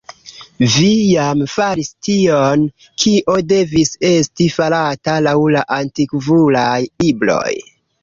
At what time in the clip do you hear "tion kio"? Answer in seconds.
2.07-3.37